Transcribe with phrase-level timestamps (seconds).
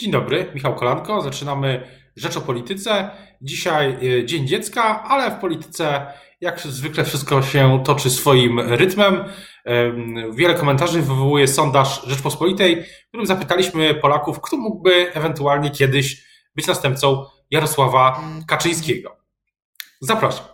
[0.00, 1.22] Dzień dobry, Michał Kolanko.
[1.22, 1.82] Zaczynamy
[2.16, 3.10] Rzecz o Polityce.
[3.42, 6.06] Dzisiaj e, Dzień Dziecka, ale w polityce
[6.40, 9.24] jak zwykle wszystko się toczy swoim rytmem.
[10.32, 16.24] Wiele komentarzy wywołuje sondaż Rzeczpospolitej, w którym zapytaliśmy Polaków, kto mógłby ewentualnie kiedyś
[16.56, 19.16] być następcą Jarosława Kaczyńskiego.
[20.00, 20.46] Zapraszam.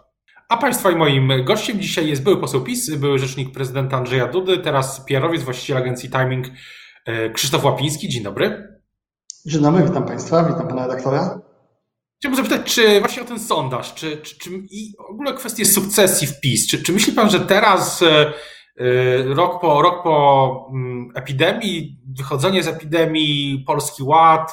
[0.48, 4.58] A Państwa i moim gościem dzisiaj jest były poseł PiS, były rzecznik prezydenta Andrzeja Dudy,
[4.58, 6.46] teraz PR-owiec, właściciel agencji Timing
[7.04, 8.08] e, Krzysztof Łapiński.
[8.08, 8.75] Dzień dobry.
[9.46, 11.40] Dzień dobry, witam Państwa, witam Pana redaktora.
[12.18, 16.26] Chciałbym zapytać, czy właśnie o ten sondaż, czy, czy, czy i w ogóle kwestię sukcesji
[16.26, 18.32] w PiS, czy, czy myśli Pan, że teraz e,
[18.76, 24.52] e, rok po, rok po mm, epidemii, wychodzenie z epidemii, Polski Ład,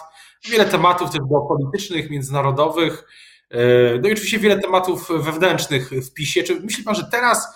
[0.50, 3.08] wiele tematów też było politycznych, międzynarodowych,
[3.50, 3.58] e,
[4.02, 6.44] no i oczywiście wiele tematów wewnętrznych w PiSie.
[6.44, 7.48] Czy myśli Pan, że teraz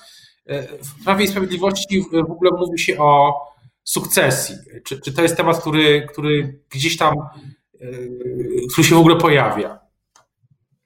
[0.83, 3.33] w Prawie i Sprawiedliwości w ogóle mówi się o
[3.87, 4.55] sukcesji?
[4.83, 7.13] Czy, czy to jest temat, który, który gdzieś tam,
[8.71, 9.87] który się w ogóle pojawia?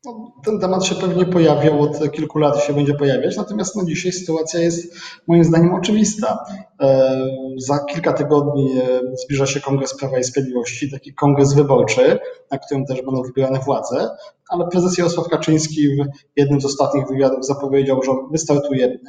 [0.06, 4.12] No, ten temat się pewnie pojawiał od kilku lat się będzie pojawiać, natomiast no, dzisiaj
[4.12, 4.94] sytuacja jest
[5.28, 6.46] moim zdaniem oczywista.
[6.82, 7.12] E,
[7.58, 12.20] za kilka tygodni e, zbliża się Kongres Prawa i Sprawiedliwości, taki kongres wyborczy,
[12.52, 14.10] na którym też będą wybierane władze,
[14.50, 16.06] ale prezes Jarosław Kaczyński w
[16.36, 19.00] jednym z ostatnich wywiadów zapowiedział, że wystartuje e,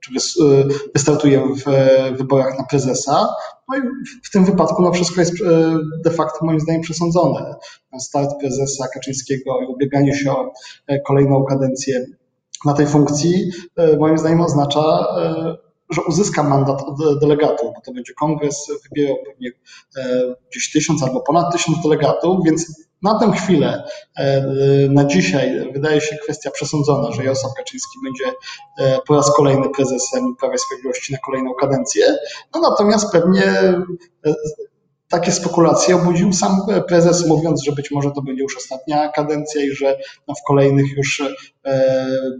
[0.00, 0.12] czy
[0.94, 1.64] wystartuje w
[2.18, 3.28] wyborach na prezesa.
[3.68, 3.80] No i
[4.24, 7.54] w tym wypadku no wszystko jest e, de facto moim zdaniem przesądzone.
[7.98, 10.52] Start prezesa Kaczyńskiego i ubieganie się o
[10.86, 12.06] e, kolejną kadencję
[12.64, 15.06] na tej funkcji e, moim zdaniem oznacza,
[15.90, 19.50] że uzyska mandat od delegatów, bo to będzie kongres, wybierał pewnie
[20.50, 23.84] gdzieś tysiąc albo ponad tysiąc delegatów, więc na tę chwilę,
[24.16, 24.42] e,
[24.90, 28.32] na dzisiaj wydaje się kwestia przesądzona, że Jarosław Kaczyński będzie
[28.78, 32.16] e, po raz kolejny prezesem Prawa i Sprawiedliwości na kolejną kadencję.
[32.54, 34.34] No natomiast pewnie e,
[35.08, 39.70] takie spekulacje obudził sam prezes, mówiąc, że być może to będzie już ostatnia kadencja i
[39.70, 41.22] że no, w kolejnych już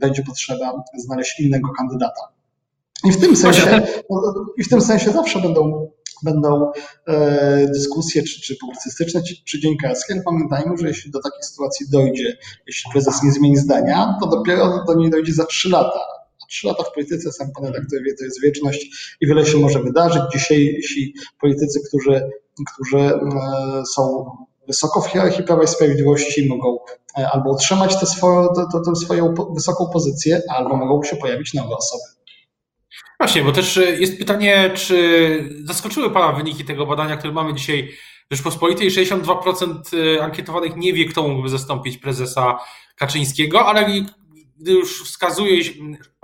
[0.00, 2.20] będzie potrzeba znaleźć innego kandydata.
[3.04, 3.82] I w tym sensie,
[4.56, 5.91] i w tym sensie zawsze będą
[6.25, 6.72] będą
[7.08, 11.86] e, dyskusje czy, czy publicystyczne, czy, czy dziennikarskie, ale pamiętajmy, że jeśli do takiej sytuacji
[11.91, 16.00] dojdzie, jeśli prezes nie zmieni zdania, to dopiero do niej dojdzie za trzy lata.
[16.42, 19.58] A trzy lata w polityce, sam pan redaktor wie, to jest wieczność i wiele się
[19.58, 20.22] może wydarzyć.
[20.32, 22.31] Dzisiejsi politycy, którzy,
[22.75, 23.20] którzy e,
[23.94, 24.25] są
[24.66, 26.78] wysoko w hierarchii Prawa i Sprawiedliwości, mogą
[27.19, 28.48] e, albo utrzymać tę swoją,
[29.04, 32.19] swoją wysoką pozycję, albo mogą się pojawić nowe osoby.
[33.20, 37.92] Właśnie, bo też e, jest pytanie, czy zaskoczyły Pana wyniki tego badania, które mamy dzisiaj
[38.31, 38.91] w Rzeczpospolitej?
[38.91, 39.81] 62%
[40.16, 42.58] e, ankietowanych nie wie, kto mógłby zastąpić prezesa
[42.97, 43.86] Kaczyńskiego, ale
[44.58, 45.62] gdy już wskazuje,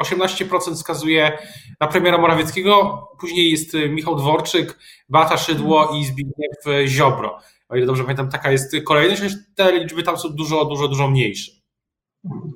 [0.02, 1.38] 18% wskazuje
[1.80, 4.78] na premiera Morawieckiego, później jest e, Michał Dworczyk,
[5.08, 7.38] Beata Szydło i Zbigniew Ziobro.
[7.68, 11.52] O ile dobrze pamiętam, taka jest kolejność, te liczby tam są dużo, dużo, dużo mniejsze.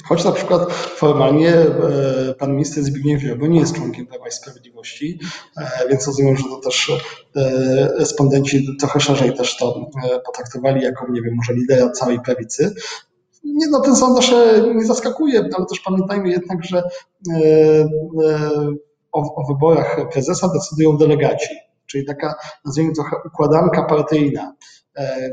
[0.04, 5.18] Choć na przykład formalnie e, pan minister Zbigniew Ziobro nie jest członkiem Prawa i Sprawiedliwości,
[5.56, 6.92] e, więc rozumiem, że to też
[7.36, 9.90] e, respondenci trochę szerzej też to
[10.26, 12.74] potraktowali jako, nie wiem, może lidera całej prawicy.
[13.44, 14.34] Nie, no ten sondaż
[14.74, 16.82] nie zaskakuje, ale też pamiętajmy jednak, że
[19.12, 21.54] o, o wyborach prezesa decydują delegaci,
[21.86, 24.54] czyli taka, nazwijmy trochę układanka partyjna.
[25.00, 25.32] E, e,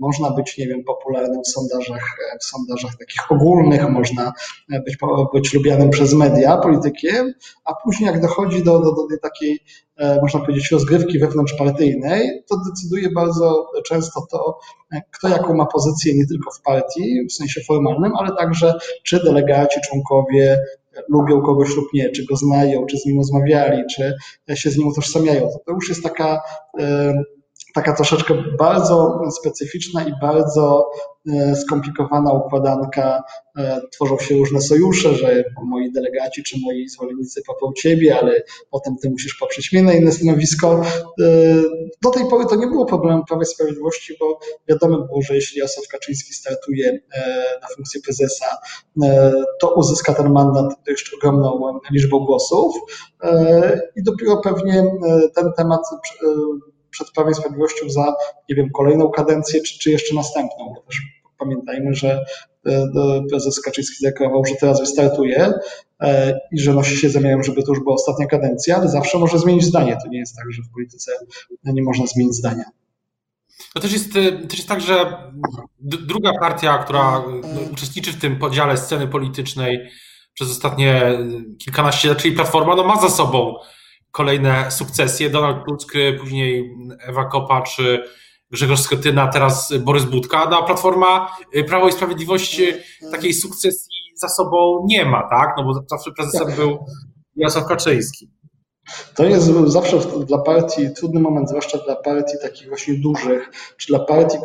[0.00, 4.32] można być, nie wiem, popularnym w sondażach, w sondażach takich ogólnych, można
[4.68, 4.96] być,
[5.32, 9.60] być lubianym przez media, politykiem, a później jak dochodzi do, do, do takiej,
[9.96, 14.58] e, można powiedzieć, rozgrywki wewnątrzpartyjnej, to decyduje bardzo często to,
[15.10, 18.74] kto jaką ma pozycję nie tylko w partii, w sensie formalnym, ale także
[19.04, 20.58] czy delegaci, członkowie
[21.08, 24.14] lubią kogoś lub nie, czy go znają, czy z nim rozmawiali, czy
[24.54, 25.40] się z nim utożsamiają.
[25.40, 26.40] To, to już jest taka
[27.78, 30.90] taka troszeczkę bardzo specyficzna i bardzo
[31.28, 33.22] e, skomplikowana układanka.
[33.58, 38.96] E, tworzą się różne sojusze, że moi delegaci czy moi zwolennicy poprą ciebie, ale potem
[39.02, 40.82] ty musisz poprzeć mnie na inne stanowisko.
[41.20, 41.24] E,
[42.02, 45.58] do tej pory to nie było problemem Prawa i Sprawiedliwości, bo wiadomo było, że jeśli
[45.58, 47.00] Jarosław Kaczyński startuje
[47.62, 48.46] na funkcję prezesa,
[49.60, 52.74] to uzyska ten mandat dość ogromną liczbą głosów
[53.96, 54.84] i dopiero pewnie
[55.34, 55.80] ten temat
[56.90, 58.14] przed Prawem i Sprawiedliwością za,
[58.48, 61.02] nie wiem, kolejną kadencję, czy, czy jeszcze następną, bo też
[61.38, 62.24] pamiętajmy, że
[62.66, 62.88] e,
[63.30, 65.52] prezes Kaczyński zadeklarował, że teraz wystartuje
[66.00, 69.38] e, i że nosi się zamiarem, żeby to już była ostatnia kadencja, ale zawsze może
[69.38, 69.96] zmienić zdanie.
[70.04, 71.12] To nie jest tak, że w polityce
[71.64, 72.64] nie można zmienić zdania.
[73.74, 75.22] To też jest, e, też jest tak, że
[75.80, 77.24] druga partia, która
[77.72, 79.88] uczestniczy w tym podziale sceny politycznej
[80.34, 81.18] przez ostatnie
[81.58, 83.54] kilkanaście lat, czyli Platforma, no ma za sobą
[84.10, 85.30] kolejne sukcesje.
[85.30, 87.76] Donald Tusk, później Ewa Kopacz,
[88.50, 91.36] Grzegorz Schetyna, teraz Borys Budka, no a Platforma
[91.68, 92.62] Prawo i Sprawiedliwość
[93.12, 95.54] takiej sukcesji za sobą nie ma, tak?
[95.56, 96.78] No bo zawsze prezesem był
[97.36, 98.30] Jarosław Kaczyński.
[99.14, 103.98] To jest zawsze dla partii trudny moment, zwłaszcza dla partii takich właśnie dużych, czy dla
[103.98, 104.38] partii,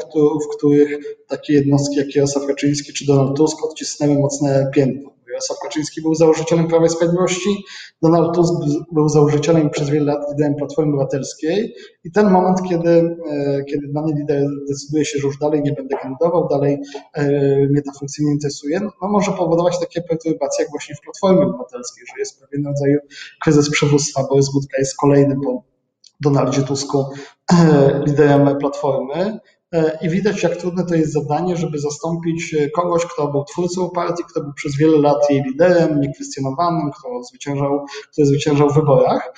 [0.43, 5.12] w których takie jednostki jak Jarosław Kaczyński czy Donald Tusk odcisnęły mocne piętno.
[5.33, 7.65] Jarosław Kaczyński był założycielem Prawa i Sprawiedliwości,
[8.01, 8.53] Donald Tusk
[8.91, 14.13] był założycielem przez wiele lat liderem Platformy Obywatelskiej i ten moment, kiedy, e, kiedy dany
[14.13, 16.77] lider decyduje się, że już dalej nie będę kandydował, dalej
[17.13, 17.23] e,
[17.67, 21.45] mnie ta funkcja nie interesuje, no, no może powodować takie perturbacje jak właśnie w Platformie
[21.45, 22.95] Obywatelskiej, że jest pewien rodzaj
[23.43, 25.63] kryzys przywództwa, Budka jest kolejny po
[26.21, 27.05] Donaldzie Tusku
[27.53, 29.39] e, liderem Platformy.
[29.73, 33.89] E, i widać, jak trudne to jest zadanie, żeby zastąpić e, kogoś, kto był twórcą
[33.89, 39.33] partii, kto był przez wiele lat jej liderem, niekwestionowanym, kto zwyciężał, który zwyciężał w wyborach.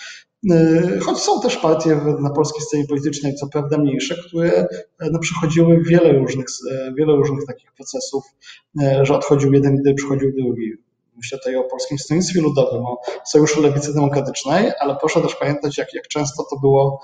[0.51, 4.67] E, choć są też partie na polskiej scenie politycznej, co prawda mniejsze, które
[5.11, 6.45] no, przechodziły wiele różnych,
[6.97, 8.23] wiele różnych takich procesów,
[9.01, 10.84] że odchodził jeden lider, przychodził drugi.
[11.15, 15.94] Myślę tutaj o Polskim Stronnictwie Ludowym, o Sojuszu Lewicy Demokratycznej, ale proszę też pamiętać, jak,
[15.94, 17.00] jak często to było,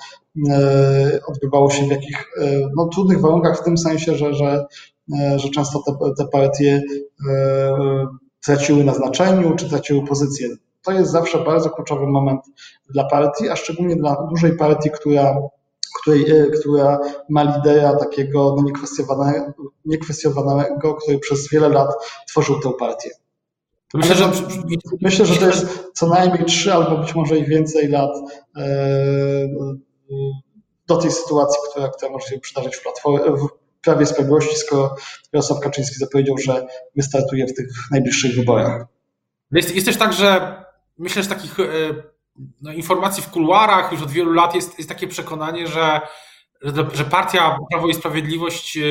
[0.49, 4.65] e, odbywało się w jakich e, no, trudnych warunkach, w tym sensie, że, że,
[5.19, 6.81] e, że często te, te partie
[8.45, 10.49] traciły na znaczeniu, czy traciły pozycję.
[10.81, 12.41] To jest zawsze bardzo kluczowy moment
[12.89, 15.35] dla partii, a szczególnie dla dużej partii, która
[16.01, 16.25] której,
[16.59, 16.99] która
[17.29, 19.53] ma lidera takiego no, niekwestionowanego,
[19.85, 21.89] niekwestionowanego, który przez wiele lat
[22.27, 23.09] tworzył tę partię.
[23.93, 24.31] Myślę, że,
[25.01, 28.11] myślę, że to jest co najmniej trzy albo być może i więcej lat
[28.57, 29.47] e,
[30.87, 32.83] do tej sytuacji, która, która może się przydarzyć w,
[33.37, 33.47] w
[33.81, 34.95] Prawie Sprawiedliwości, skoro
[35.33, 38.85] Jarosław Kaczyński zapowiedział, że wystartuje w tych najbliższych wyborach.
[39.51, 40.63] Jest, jest też tak, że
[40.97, 41.63] myślę, że takich e,
[42.61, 46.01] no, informacji w kuluarach już od wielu lat jest, jest takie przekonanie, że,
[46.93, 48.81] że partia Prawo i Sprawiedliwość e,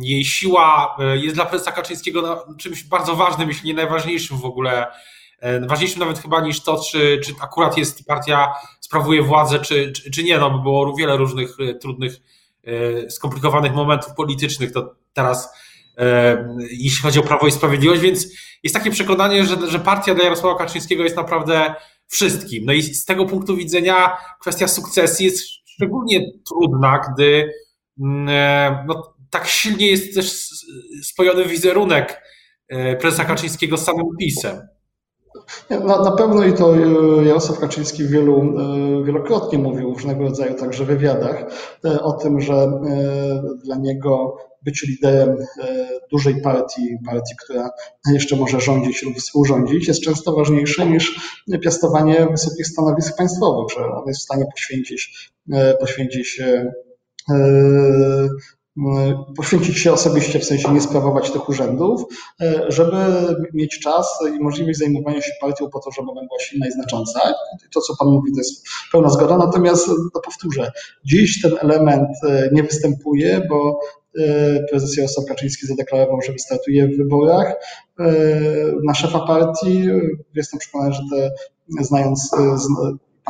[0.00, 4.86] jej siła e, jest dla prezesa Kaczyńskiego czymś bardzo ważnym, jeśli nie najważniejszym w ogóle,
[5.40, 10.10] e, ważniejszym nawet chyba niż to, czy, czy akurat jest partia, sprawuje władzę, czy, czy,
[10.10, 12.16] czy nie, no było wiele różnych e, trudnych,
[13.08, 15.52] skomplikowanych momentów politycznych, to teraz
[16.70, 18.26] jeśli chodzi o Prawo i Sprawiedliwość, więc
[18.62, 21.74] jest takie przekonanie, że, że partia dla Jarosława Kaczyńskiego jest naprawdę
[22.06, 22.64] wszystkim.
[22.64, 27.52] No i z tego punktu widzenia kwestia sukcesji jest szczególnie trudna, gdy
[28.00, 30.48] mm, no, tak silnie jest też
[31.02, 32.22] spojony wizerunek
[32.68, 34.60] e, prezesa Kaczyńskiego z samym PiSem.
[35.70, 40.54] Na, na pewno i to e, Jarosław Kaczyński wielu, e, wielokrotnie mówił w różnego rodzaju
[40.54, 41.44] także wywiadach
[42.00, 42.72] o tym, że
[43.64, 45.36] dla niego być liderem
[46.10, 47.70] dużej partii, partii, która
[48.12, 51.20] jeszcze może rządzić lub współrządzić, jest często ważniejsze niż
[51.62, 55.30] piastowanie wysokich stanowisk państwowych, że on jest w stanie poświęcić,
[55.80, 56.42] poświęcić
[59.36, 62.02] poświęcić się osobiście, w sensie nie sprawować tych urzędów,
[62.40, 62.96] e, żeby
[63.54, 67.20] mieć czas i możliwość zajmowania się partią po to, żeby ona była silna i znacząca.
[67.74, 70.72] To, co Pan mówi, to jest pełna zgoda, natomiast to powtórzę,
[71.04, 73.80] dziś ten element e, nie występuje, bo
[74.70, 77.54] prezes Jarosław Kaczyński zadeklarował, że wystartuje w wyborach
[78.84, 79.84] na szefa partii.
[80.34, 81.30] Jestem przekonany, że te,
[81.84, 82.30] znając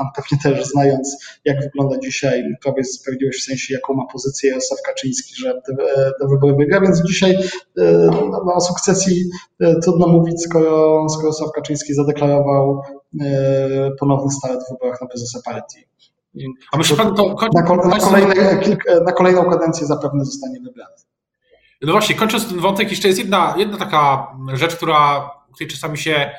[0.00, 2.44] Pan pewnie też znając, jak wygląda dzisiaj
[2.80, 5.76] i Sprawiedliwość, w sensie jaką ma pozycję Jarosław Kaczyński, że te,
[6.20, 7.30] te wybory wygra, więc dzisiaj
[7.78, 9.24] e, no, o sukcesji
[9.60, 12.82] e, trudno mówić, skoro, skoro Jarosław Kaczyński zadeklarował
[13.20, 15.84] e, ponowny start w wyborach na prezesa partii.
[16.72, 17.36] A myśli pan to...
[17.54, 18.60] Na, na, kolejne,
[19.04, 20.94] na kolejną kadencję zapewne zostanie wybrany.
[21.82, 26.30] No właśnie, kończąc ten wątek, jeszcze jest jedna, jedna taka rzecz, która, której czasami się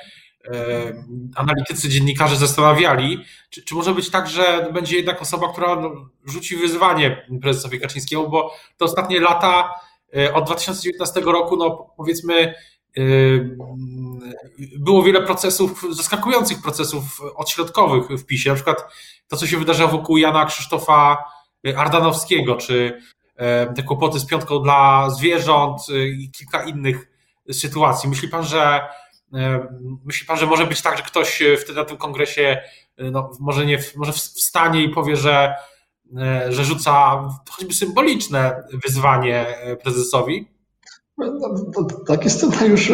[1.35, 6.55] analitycy, dziennikarze zastanawiali, czy, czy, może być tak, że będzie jednak osoba, która no, rzuci
[6.55, 9.73] wyzwanie prezesowi Kaczyńskiemu, bo te ostatnie lata
[10.15, 12.53] e, od 2019 roku, no powiedzmy,
[12.97, 13.01] e,
[14.77, 17.03] było wiele procesów, zaskakujących procesów
[17.35, 18.83] odśrodkowych w PiSie, na przykład
[19.27, 21.25] to, co się wydarzyło wokół Jana Krzysztofa
[21.77, 23.01] Ardanowskiego, czy
[23.35, 25.81] e, te kłopoty z piątką dla zwierząt
[26.19, 27.07] i kilka innych
[27.51, 28.09] sytuacji.
[28.09, 29.10] Myśli pan, że E,
[30.05, 32.61] myśli pan, że może być tak, że ktoś e, wtedy na tym kongresie
[32.97, 35.55] e, no, może nie może wstanie i powie, że,
[36.49, 39.45] że rzuca choćby symboliczne wyzwanie
[39.83, 40.47] prezesowi?
[41.17, 41.33] No,
[41.77, 42.91] no, taki scenariusz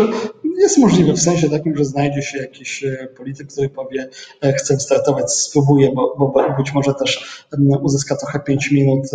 [0.58, 2.86] jest możliwy w sensie takim, że znajdzie się jakiś
[3.18, 4.10] polityk, który powie,
[4.58, 7.46] chcę startować, spróbuję, bo, bo być może też
[7.82, 9.08] uzyska trochę 5 minut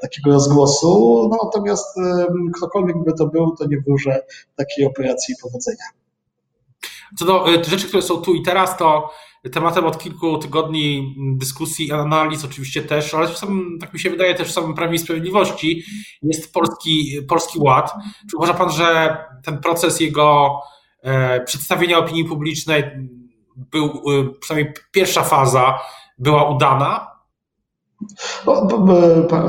[0.00, 1.28] takiego rozgłosu.
[1.30, 1.96] No, natomiast
[2.56, 4.24] ktokolwiek by to był, to nie wróżę
[4.56, 5.84] takiej operacji powodzenia.
[7.18, 9.10] Co do y, rzeczy, które są tu i teraz, to
[9.52, 14.48] tematem od kilku tygodni dyskusji, analiz oczywiście też, ale sam, tak mi się wydaje też
[14.48, 15.84] w samym Prawie i Sprawiedliwości
[16.22, 17.92] jest Polski, Polski Ład.
[18.30, 20.60] Czy uważa Pan, że ten proces jego
[21.02, 22.84] e, przedstawienia opinii publicznej
[23.56, 25.78] był, e, przynajmniej pierwsza faza
[26.18, 27.16] była udana?
[28.46, 28.68] No,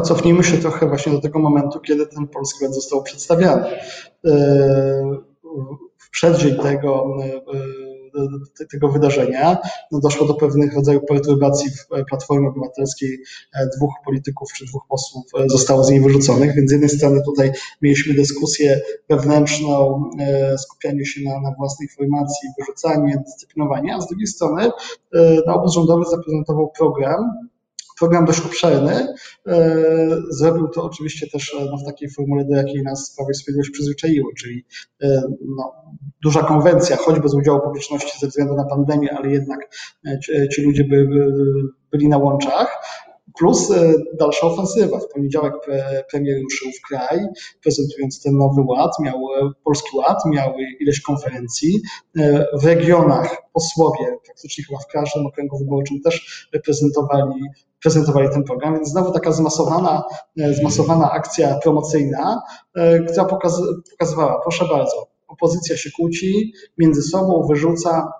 [0.01, 3.79] cofnijmy się trochę właśnie do tego momentu, kiedy ten Polski Ład został przedstawiany.
[6.07, 7.17] E, przeddzień tego
[8.71, 9.57] tego wydarzenia.
[9.91, 13.19] No doszło do pewnych rodzajów perturbacji w Platformie Obywatelskiej.
[13.53, 17.21] E, dwóch polityków czy dwóch posłów e, zostało z niej wyrzuconych, więc z jednej strony
[17.25, 24.07] tutaj mieliśmy dyskusję wewnętrzną, e, skupianie się na, na własnej formacji, wyrzucanie, dyscyplinowanie, a z
[24.07, 24.69] drugiej strony
[25.47, 27.47] no, obóz rządowy zaprezentował program,
[27.99, 29.07] program dość obszerny.
[30.29, 34.29] Zrobił to oczywiście też no, w takiej formule, do jakiej nas Prawo i Sprawiedliwość przyzwyczaiło,
[34.37, 34.65] czyli
[35.57, 35.73] no,
[36.23, 39.59] duża konwencja, choćby z udziału publiczności ze względu na pandemię, ale jednak
[40.07, 41.07] e, ci ludzie by,
[41.91, 42.77] byli na łączach.
[43.37, 44.99] Plus e, dalsza ofensywa.
[44.99, 45.53] W poniedziałek
[46.11, 47.19] premier ruszył w kraj,
[47.61, 51.81] prezentując ten nowy ład, miał e, polski ład, miał ileś konferencji.
[52.61, 57.41] W regionach posłowie, praktycznie chyba w każdym okręgu wyborczym też prezentowali,
[57.81, 60.03] prezentowali ten program, więc znowu taka zmasowana,
[60.51, 62.41] zmasowana akcja promocyjna,
[63.11, 68.11] która pokazywała, proszę bardzo, opozycja się kłóci między sobą, wyrzuca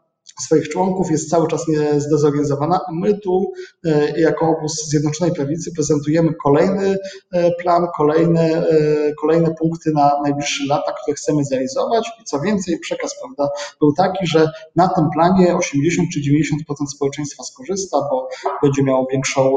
[0.42, 1.66] swoich członków, jest cały czas
[1.98, 3.52] zdezorientowana, a my tu
[3.86, 6.98] e, jako obóz Zjednoczonej Prawicy prezentujemy kolejny
[7.34, 12.12] e, plan, kolejne, e, kolejne punkty na najbliższe lata, które chcemy zrealizować.
[12.22, 17.44] I co więcej przekaz prawda, był taki, że na tym planie 80 czy 90% społeczeństwa
[17.44, 18.28] skorzysta, bo
[18.64, 19.52] będzie miało większą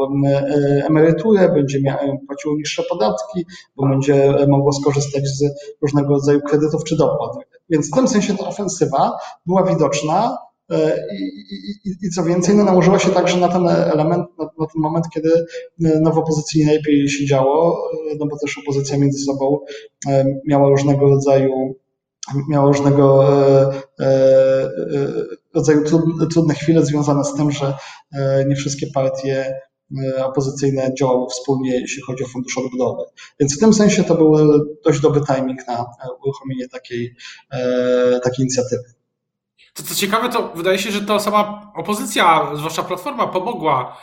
[0.87, 3.47] emeryturę, będzie miało, płaciło niższe podatki,
[3.77, 5.45] bo będzie mogło skorzystać z
[5.83, 7.33] różnego rodzaju kredytów czy dopłat.
[7.71, 10.39] Więc w tym sensie ta ofensywa była widoczna,
[10.71, 11.25] I,
[11.85, 15.05] i, I, co więcej, no, nałożyła się także na ten element, na, na, ten moment,
[15.15, 15.33] kiedy
[15.85, 19.59] e, no, w opozycji najlepiej się działo, e, no bo też opozycja między sobą
[20.47, 21.75] miała różnego rodzaju
[22.49, 23.25] miała różnego
[25.55, 25.85] rodzaju
[26.33, 27.75] trudne chwile związane z tym, że
[28.49, 29.55] nie wszystkie partie
[30.25, 33.03] opozycyjne działały wspólnie, jeśli chodzi o fundusz odbudowy.
[33.41, 34.37] Więc w tym sensie to był
[34.85, 35.87] dość dobry timing na
[36.25, 37.15] uruchomienie takiej,
[38.23, 39.00] takiej inicjatywy.
[39.75, 43.97] To co ciekawe, to wydaje się, że to sama opozycja, zwłaszcza Platforma, pomogła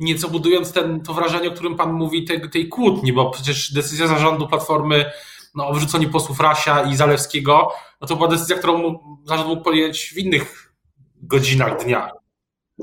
[0.00, 4.06] nieco budując ten, to wrażenie, o którym Pan mówi, tej, tej kłótni, bo przecież decyzja
[4.06, 5.10] zarządu Platformy
[5.54, 10.12] no, o wyrzuceniu posłów Rasia i Zalewskiego, no to była decyzja, którą zarząd mógł podjąć
[10.14, 10.72] w innych
[11.22, 12.10] godzinach dnia.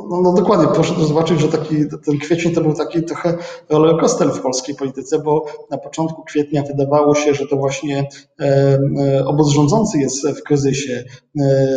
[0.08, 1.76] No, no, dokładnie, proszę zobaczyć, że taki,
[2.06, 3.38] ten kwiecień to był taki trochę
[3.70, 8.08] rollercoaster w polskiej polityce, bo na początku kwietnia wydawało się, że to właśnie
[8.40, 11.04] e, e, obóz rządzący jest w kryzysie.
[11.40, 11.68] E,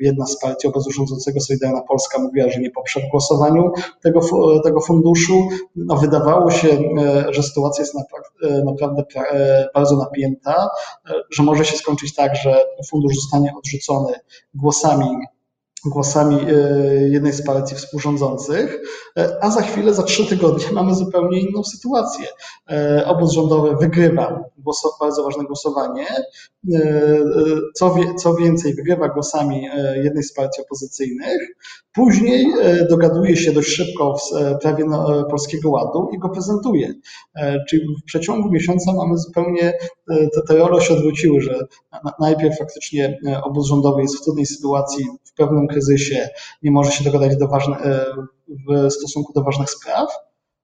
[0.00, 4.20] jedna z partii obozu rządzącego, Solidarna Polska, mówiła, że nie poprze w głosowaniu tego,
[4.64, 5.48] tego funduszu.
[5.76, 10.68] No, wydawało się, e, że sytuacja jest naprawdę, e, naprawdę e, bardzo napięta,
[11.30, 12.56] że może się skończyć tak, że
[12.90, 14.12] fundusz zostanie odrzucony
[14.54, 15.06] głosami
[15.84, 16.52] głosami e,
[17.08, 18.80] jednej z partii współrządzących,
[19.18, 22.26] e, a za chwilę, za trzy tygodnie mamy zupełnie inną sytuację.
[22.70, 24.44] E, obóz rządowy wygrywa
[25.00, 26.06] bardzo ważne głosowanie,
[27.74, 29.68] co, wie, co więcej, wygrywa głosami
[30.02, 31.38] jednej z partii opozycyjnych,
[31.92, 32.46] później
[32.90, 34.84] dogaduje się dość szybko w prawie
[35.30, 36.94] Polskiego Ładu i go prezentuje.
[37.68, 39.72] Czyli w przeciągu miesiąca mamy zupełnie,
[40.08, 41.58] te, te role się odwróciły, że
[42.20, 46.28] najpierw faktycznie obóz rządowy jest w trudnej sytuacji, w pewnym kryzysie
[46.62, 48.06] nie może się dogadać do ważne, e,
[48.68, 50.08] w stosunku do ważnych spraw,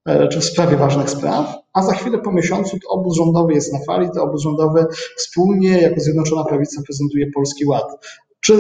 [0.07, 3.73] e, czy w sprawie ważnych spraw, a za chwilę po miesiącu to obóz rządowy jest
[3.73, 8.07] na fali, to obóz rządowy wspólnie jako Zjednoczona Prawica prezentuje Polski Ład.
[8.41, 8.55] Czy,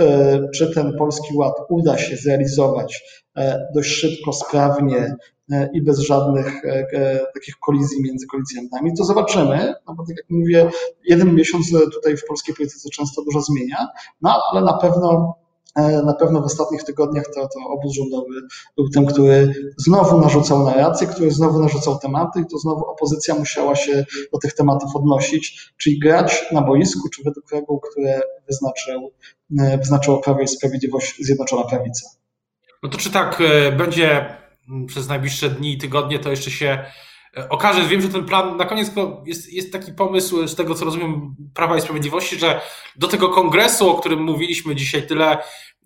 [0.00, 3.02] e, czy ten Polski Ład uda się zrealizować
[3.74, 5.16] dość szybko, sprawnie
[5.74, 6.62] i bez żadnych
[7.34, 10.70] takich kolizji między koalicjantami, to zobaczymy, no bo tak jak mówię,
[11.04, 13.88] jeden miesiąc tutaj w polskiej polityce często dużo zmienia,
[14.22, 15.41] no ale na pewno E,
[15.76, 18.34] na pewno w ostatnich tygodniach to, to obóz rządowy
[18.76, 23.76] był tym, który znowu narzucał narrację, który znowu narzucał tematy i to znowu opozycja musiała
[23.76, 29.12] się do tych tematów odnosić, czyli grać na boisku, czy według reguł, które wyznaczył,
[29.60, 32.08] e, wyznaczyło Prawo i Sprawiedliwość Zjednoczona Prawica.
[32.82, 34.36] No to czy tak e, będzie
[34.86, 36.84] przez najbliższe dni i tygodnie, to jeszcze się
[37.48, 37.82] okaże.
[37.82, 38.90] Wiem, że ten plan na koniec
[39.26, 42.60] jest, jest taki pomysł, z tego co rozumiem, Prawa i Sprawiedliwości, że
[42.96, 45.38] do tego kongresu, o którym mówiliśmy dzisiaj tyle,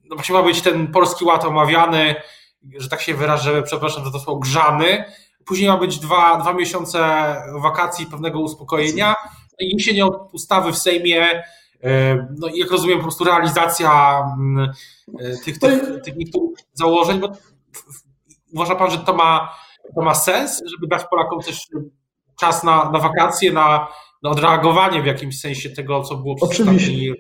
[0.05, 2.15] no właśnie ma być ten polski ład omawiany,
[2.79, 5.05] że tak się wyrażę, przepraszam za to słowo, grzany.
[5.45, 7.00] Później ma być dwa, dwa miesiące
[7.62, 9.15] wakacji pewnego uspokojenia.
[9.61, 11.43] No I niesienie ustawy w Sejmie
[12.38, 14.73] no jak rozumiem, po prostu realizacja mm,
[15.45, 17.33] tych, tych, tych niektórych założeń, bo
[18.55, 19.57] uważa pan, że to ma,
[19.95, 21.66] to ma sens, żeby dać Polakom też
[22.40, 23.88] czas na, na wakacje, na,
[24.23, 27.12] na odreagowanie w jakimś sensie tego, co było przez Oczywiście.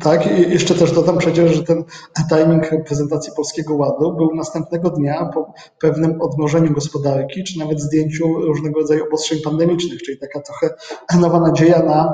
[0.00, 1.84] Tak, i jeszcze też dodam przecież, że ten
[2.28, 8.80] timing prezentacji Polskiego Ładu był następnego dnia po pewnym odmrożeniu gospodarki, czy nawet zdjęciu różnego
[8.80, 10.74] rodzaju obostrzeń pandemicznych, czyli taka trochę
[11.20, 12.12] nowa nadzieja na,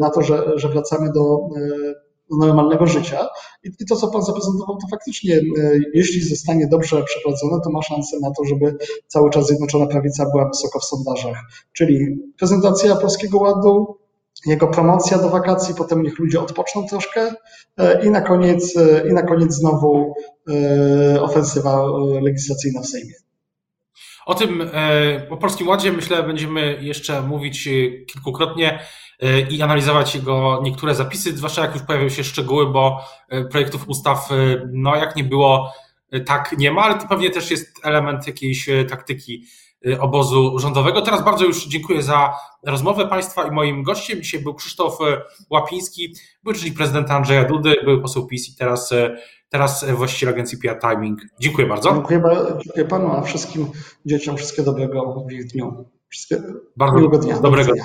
[0.00, 3.28] na to, że, że wracamy do, do normalnego życia.
[3.62, 5.40] I, to, co Pan zaprezentował, to faktycznie,
[5.94, 10.48] jeśli zostanie dobrze przeprowadzone, to ma szansę na to, żeby cały czas Zjednoczona Prawica była
[10.48, 11.36] wysoko w sondażach.
[11.72, 14.00] Czyli prezentacja Polskiego Ładu,
[14.46, 17.34] jego promocja do wakacji, potem niech ludzie odpoczną troszkę
[17.76, 20.14] e, i na koniec, e, i na koniec znowu
[20.50, 21.86] e, ofensywa
[22.22, 23.14] legislacyjna w Sejmie.
[24.26, 24.70] O tym,
[25.30, 27.68] o Polskim Ładzie myślę będziemy jeszcze mówić
[28.06, 28.78] kilkukrotnie
[29.50, 33.04] i analizować jego niektóre zapisy, zwłaszcza jak już pojawią się szczegóły, bo
[33.50, 34.28] projektów ustaw,
[34.72, 35.74] no jak nie było,
[36.26, 39.44] tak nie ma, ale to pewnie też jest element jakiejś taktyki
[40.00, 41.02] obozu rządowego.
[41.02, 42.34] Teraz bardzo już dziękuję za
[42.66, 45.04] rozmowę Państwa i moim gościem dzisiaj był Krzysztof y,
[45.50, 49.16] Łapiński, był czyli prezydent Andrzeja Dudy, był poseł PiS i teraz, y,
[49.48, 51.20] teraz właściciel agencji PR Timing.
[51.40, 51.92] Dziękuję bardzo.
[51.92, 52.22] Dziękuję,
[52.64, 53.66] dziękuję Panu, a wszystkim
[54.06, 55.84] dzieciom wszystkiego dobrego w ich dniu.
[56.08, 56.42] Wszystkiego
[56.76, 57.40] bardzo miłego dnia.
[57.40, 57.84] Dobrego dnia.